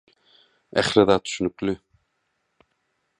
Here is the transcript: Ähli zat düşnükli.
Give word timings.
Ähli 0.81 1.03
zat 1.07 1.25
düşnükli. 1.25 1.73